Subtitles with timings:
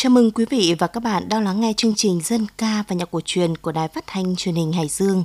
[0.00, 2.96] Chào mừng quý vị và các bạn đang lắng nghe chương trình Dân ca và
[2.96, 5.24] nhạc cổ truyền của Đài Phát thanh Truyền hình Hải Dương.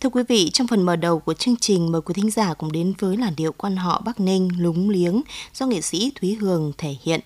[0.00, 2.72] Thưa quý vị, trong phần mở đầu của chương trình mời quý thính giả cùng
[2.72, 5.22] đến với làn điệu quan họ Bắc Ninh lúng liếng
[5.54, 7.20] do nghệ sĩ Thúy Hường thể hiện.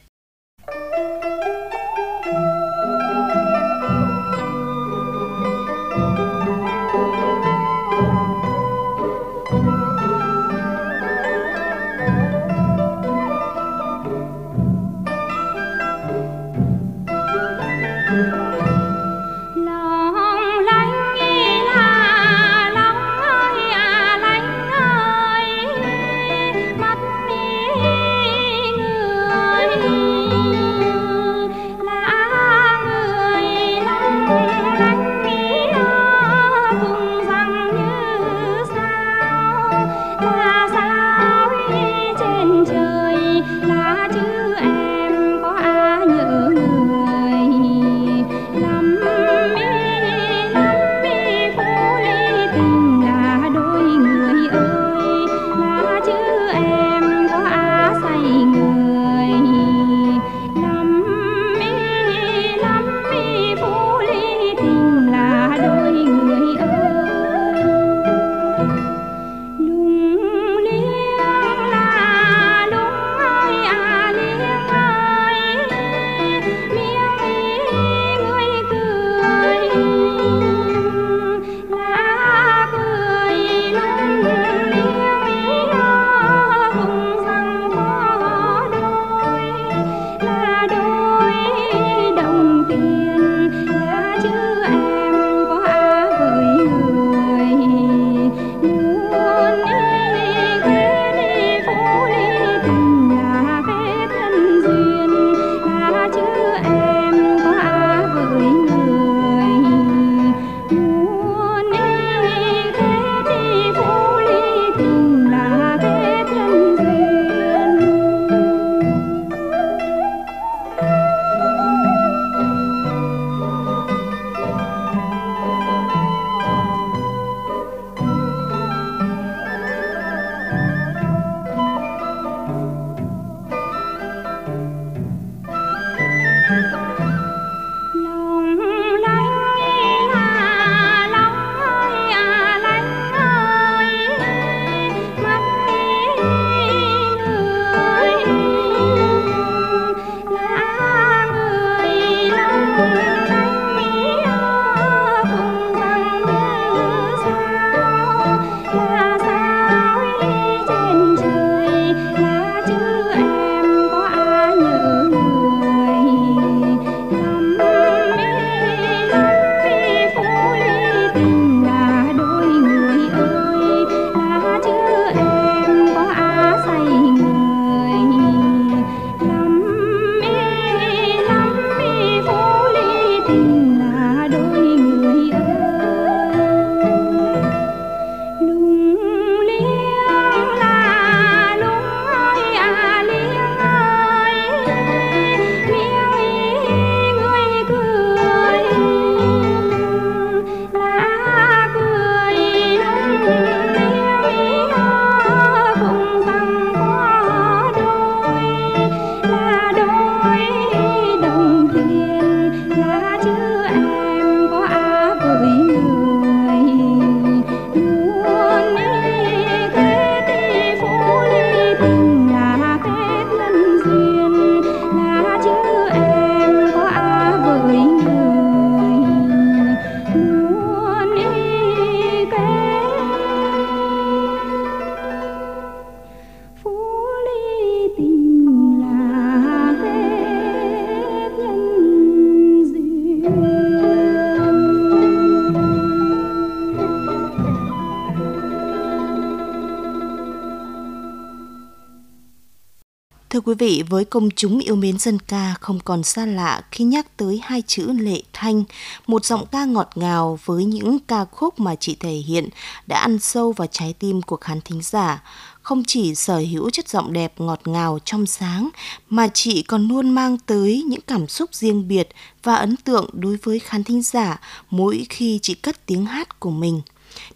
[253.38, 256.85] Thưa quý vị, với công chúng yêu mến dân ca không còn xa lạ khi
[256.85, 258.64] nhắc tới hai chữ Lệ Thanh,
[259.06, 262.49] một giọng ca ngọt ngào với những ca khúc mà chị thể hiện
[262.87, 265.23] đã ăn sâu vào trái tim của khán thính giả.
[265.62, 268.69] Không chỉ sở hữu chất giọng đẹp ngọt ngào trong sáng,
[269.08, 272.08] mà chị còn luôn mang tới những cảm xúc riêng biệt
[272.43, 276.50] và ấn tượng đối với khán thính giả mỗi khi chị cất tiếng hát của
[276.50, 276.81] mình.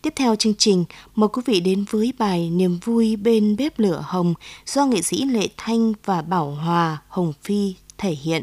[0.02, 0.84] Tiếp theo chương trình,
[1.14, 4.34] mời quý vị đến với bài Niềm vui bên bếp lửa hồng
[4.66, 8.42] do nghệ sĩ Lệ Thanh và Bảo Hòa Hồng Phi thể hiện.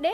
[0.00, 0.12] đến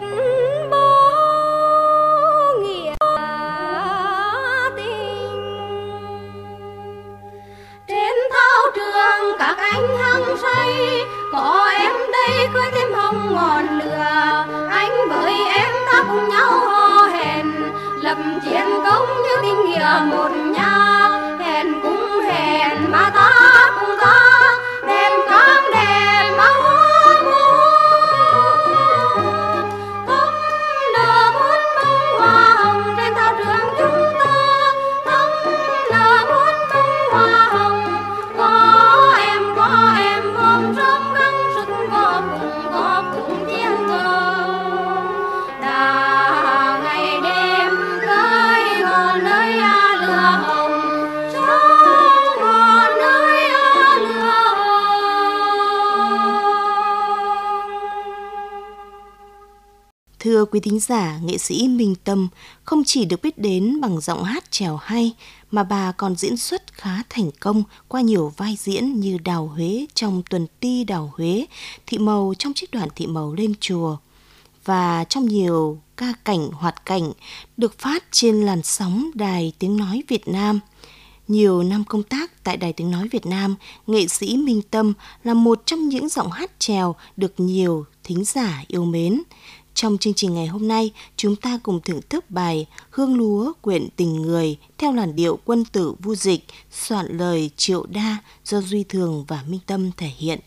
[0.00, 0.27] น
[60.20, 62.28] Thưa quý thính giả, nghệ sĩ Minh Tâm
[62.64, 65.14] không chỉ được biết đến bằng giọng hát trèo hay,
[65.50, 69.86] mà bà còn diễn xuất khá thành công qua nhiều vai diễn như Đào Huế
[69.94, 71.46] trong tuần ti Đào Huế,
[71.86, 73.96] Thị Màu trong chiếc đoạn Thị Màu lên chùa,
[74.64, 77.12] và trong nhiều ca cảnh hoạt cảnh
[77.56, 80.60] được phát trên làn sóng Đài Tiếng Nói Việt Nam.
[81.28, 83.56] Nhiều năm công tác tại Đài Tiếng Nói Việt Nam,
[83.86, 84.92] nghệ sĩ Minh Tâm
[85.24, 89.22] là một trong những giọng hát trèo được nhiều thính giả yêu mến.
[89.80, 93.88] Trong chương trình ngày hôm nay, chúng ta cùng thưởng thức bài Hương lúa quyện
[93.96, 98.84] tình người theo làn điệu quân tử vu dịch, soạn lời triệu đa do Duy
[98.84, 100.40] Thường và Minh Tâm thể hiện.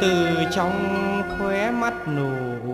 [0.00, 2.73] từ trong khóe mắt nụ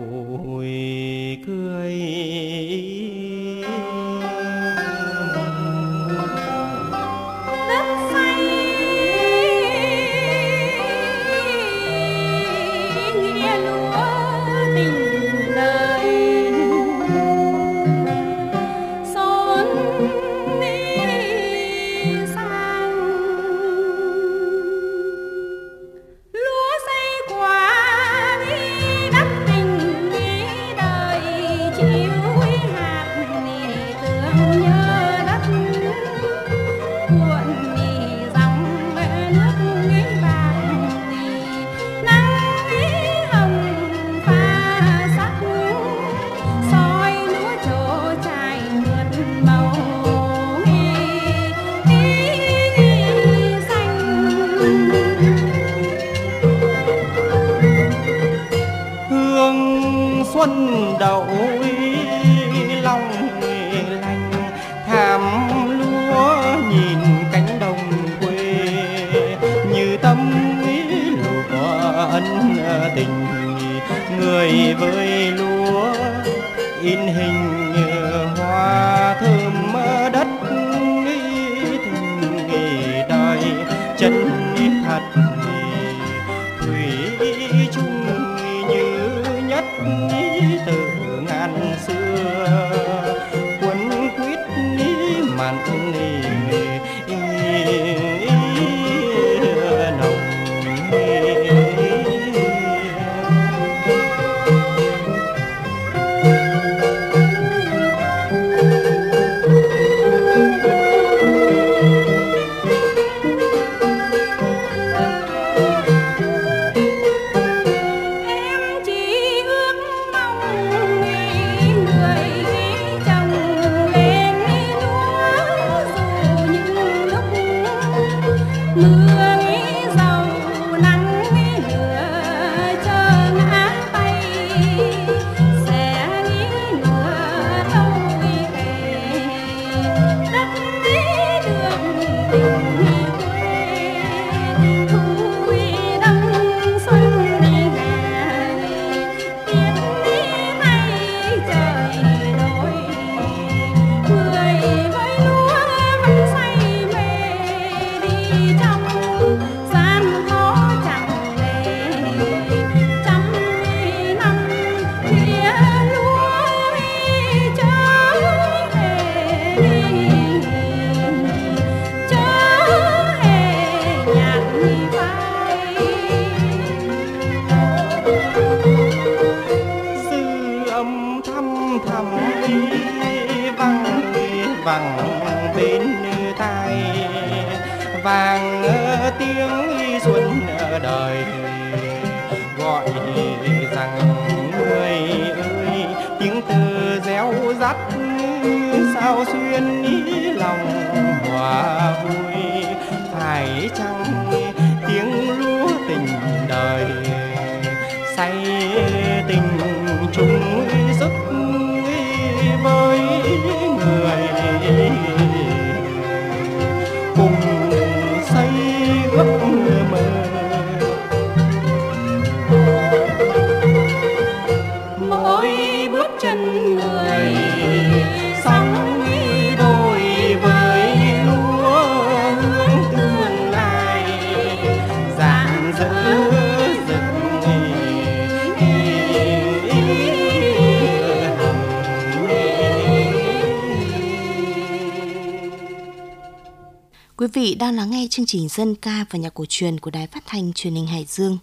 [247.61, 250.53] đang lắng nghe chương trình dân ca và nhạc cổ truyền của Đài Phát thanh
[250.53, 251.37] Truyền hình Hải Dương.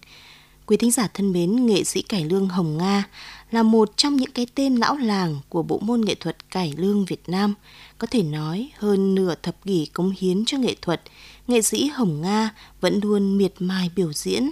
[0.66, 3.04] Quý thính giả thân mến, nghệ sĩ cải lương Hồng Nga
[3.50, 7.04] là một trong những cái tên lão làng của bộ môn nghệ thuật cải lương
[7.04, 7.54] Việt Nam.
[7.98, 11.02] Có thể nói hơn nửa thập kỷ cống hiến cho nghệ thuật,
[11.46, 12.50] nghệ sĩ Hồng Nga
[12.80, 14.50] vẫn luôn miệt mài biểu diễn,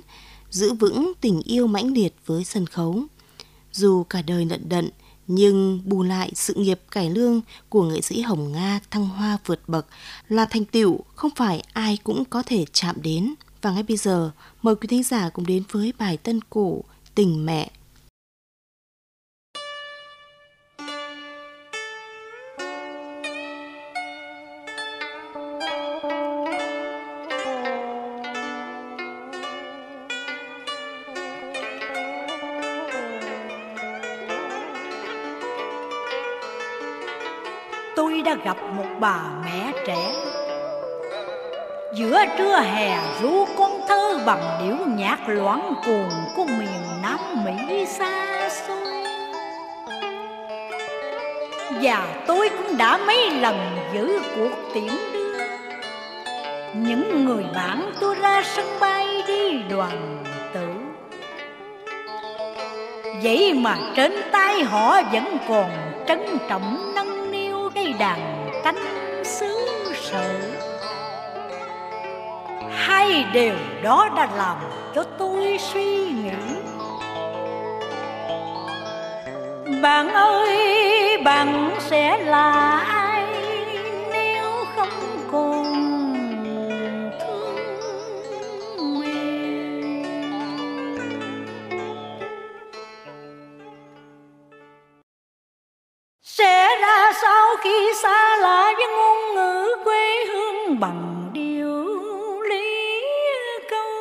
[0.51, 3.03] giữ vững tình yêu mãnh liệt với sân khấu.
[3.73, 4.91] Dù cả đời lận đận,
[5.29, 9.61] nhưng bù lại sự nghiệp cải lương của nghệ sĩ Hồng Nga thăng hoa vượt
[9.67, 9.87] bậc
[10.29, 13.35] là thành tựu không phải ai cũng có thể chạm đến.
[13.63, 14.31] Và ngay bây giờ,
[14.63, 16.83] mời quý thính giả cùng đến với bài tân cổ
[17.15, 17.71] Tình Mẹ.
[38.47, 40.13] Gặp một bà mẹ trẻ.
[41.95, 47.87] Giữa trưa hè, ru con thơ bằng điệu nhạc loãng cuồng của miền nam mỹ
[47.87, 49.05] xa xôi.
[51.83, 53.57] Và tôi cũng đã mấy lần
[53.95, 55.39] giữ cuộc tiễn đưa.
[56.75, 60.69] Những người bạn tôi ra sân bay đi đoàn tử.
[63.23, 65.71] Vậy mà trên tay họ vẫn còn
[66.09, 68.36] trân trọng nâng niu cây đàn
[68.67, 69.57] cánh xứ
[69.95, 70.31] sở.
[72.73, 74.57] Hai điều đó đã làm
[74.95, 76.33] cho tôi suy nghĩ.
[79.83, 80.59] Bạn ơi,
[81.25, 82.96] bạn sẽ là ai
[97.67, 101.85] khi xa lạ với ngôn ngữ quê hương bằng điều
[102.49, 103.03] lý
[103.71, 103.93] câu.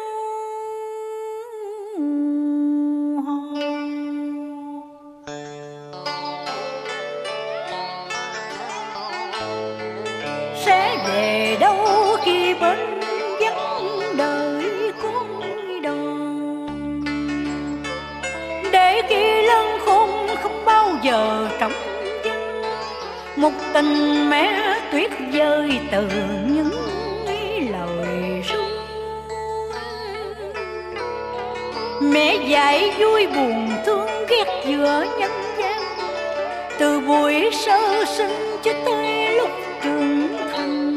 [3.25, 3.39] Hò
[10.65, 11.77] sẽ về đâu
[12.23, 12.99] khi bên
[13.39, 15.41] vắng đời con
[15.83, 15.95] đò?
[18.71, 20.09] Để khi lân khôn
[20.43, 21.94] không bao giờ trống
[23.45, 26.09] một tình mẹ tuyết rơi từ
[26.47, 26.71] những
[27.71, 28.59] lời ru.
[32.01, 35.81] Mẹ dạy vui buồn thương ghét giữa nhân gian.
[36.79, 39.49] Từ buổi sơ sinh cho tới lúc
[39.83, 40.95] trưởng thành.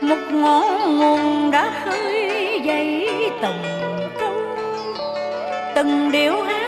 [0.00, 3.08] Một ngọn nguồn đã khơi dậy
[3.42, 3.62] từng
[4.20, 4.34] câu.
[5.74, 6.65] Từng điệu hát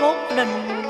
[0.00, 0.82] cốt đình.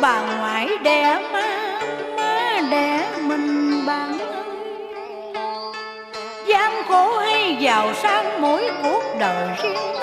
[0.00, 1.78] Bà ngoại đẻ má,
[2.16, 4.44] má đẻ mình bạn ơi
[6.46, 9.93] gian khổ hay giàu sang mỗi cuộc đời riêng.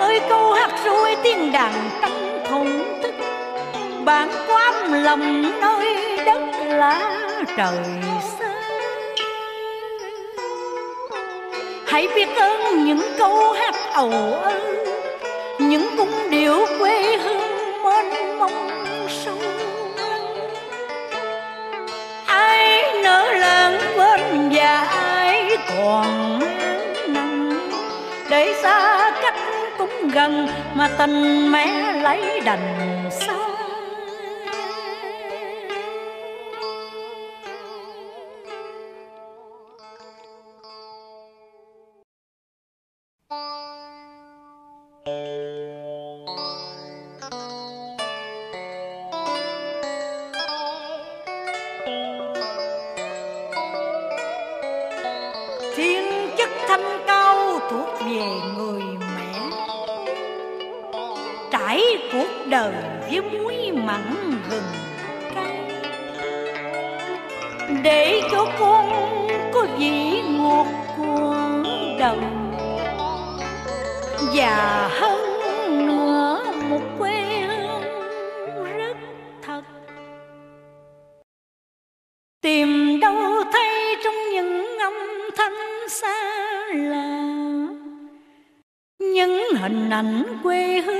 [0.00, 3.14] Ơi, câu hát ru tiếng đàn trong thùng thức.
[4.04, 7.10] Bản quan lòng nơi đất lá
[7.56, 7.78] trời
[8.38, 8.54] xa
[11.86, 14.10] hãy biết ơn những câu hát ầu
[14.42, 14.60] ơ,
[15.58, 18.70] những cung điệu quê hương mênh mông
[19.08, 19.38] sâu
[22.26, 26.40] ai nỡ lãng quên và ai còn
[30.12, 33.37] gần mà tình mẹ lấy đành xa.
[67.88, 68.86] Để cho con
[69.52, 71.36] có vị ngọt của
[71.98, 72.52] đồng
[74.34, 75.20] và hơn
[75.86, 77.82] nữa, một quê hương
[78.78, 78.96] rất
[79.42, 79.62] thật.
[82.42, 84.94] Tìm đâu thấy trong những âm
[85.36, 86.24] thanh xa
[86.74, 87.28] lạ,
[88.98, 90.97] những hình ảnh quê hương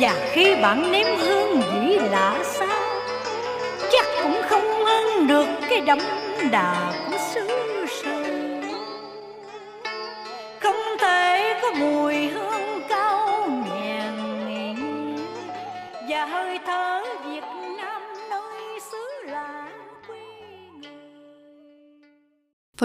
[0.00, 2.78] và khi bạn nếm hương vị lạ xa
[3.92, 5.98] chắc cũng không hơn được cái đậm
[6.50, 6.92] đà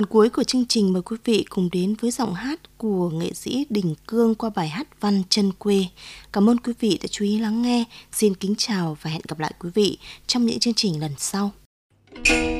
[0.01, 3.33] Phần cuối của chương trình, mời quý vị cùng đến với giọng hát của nghệ
[3.33, 5.85] sĩ Đình Cương qua bài hát Văn chân quê.
[6.33, 7.83] Cảm ơn quý vị đã chú ý lắng nghe.
[8.11, 11.51] Xin kính chào và hẹn gặp lại quý vị trong những chương trình lần sau.
[12.25, 12.50] Hôm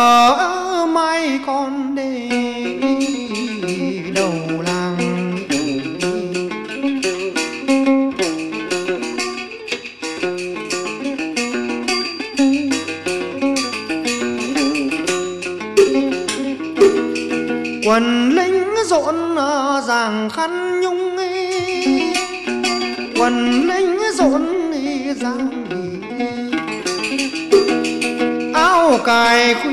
[0.00, 2.28] em mai con đi
[4.14, 4.32] đầu
[4.64, 4.96] làng
[17.86, 19.36] quần lính rộn
[19.88, 21.52] ràng khăn nhung ấy.
[23.18, 24.46] quần lính rộn
[25.20, 25.50] ràng
[28.54, 29.69] áo cài khu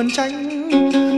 [0.00, 1.09] vườn tranh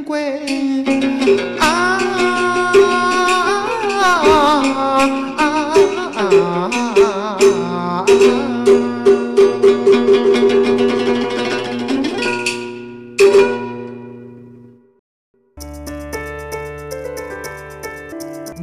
[0.00, 0.40] chân quê
[1.60, 1.98] à,
[2.40, 2.72] à,
[5.36, 5.52] à,
[6.16, 6.30] à, à,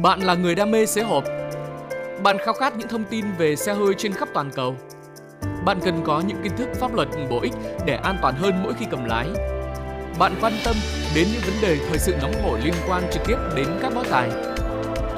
[0.02, 1.24] Bạn là người đam mê xế hộp.
[2.22, 4.76] Bạn khao khát những thông tin về xe hơi trên khắp toàn cầu.
[5.64, 7.52] Bạn cần có những kiến thức pháp luật bổ ích
[7.86, 9.57] để an toàn hơn mỗi khi cầm lái.
[10.18, 10.76] Bạn quan tâm
[11.14, 14.04] đến những vấn đề thời sự nóng hổi liên quan trực tiếp đến các báo
[14.10, 14.30] tài.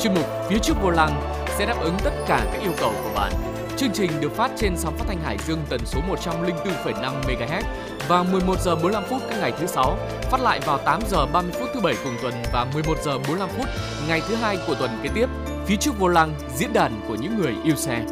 [0.01, 1.23] Chuyên mục Phía trước vô lăng
[1.59, 3.33] sẽ đáp ứng tất cả các yêu cầu của bạn.
[3.77, 7.63] Chương trình được phát trên sóng phát thanh Hải Dương tần số 104,5 MHz
[8.09, 9.99] vào 11 giờ 45 phút các ngày thứ sáu,
[10.31, 13.49] phát lại vào 8 giờ 30 phút thứ bảy cùng tuần và 11 giờ 45
[13.49, 13.67] phút
[14.09, 15.27] ngày thứ hai của tuần kế tiếp.
[15.67, 18.03] Phía trước vô lăng diễn đàn của những người yêu xe.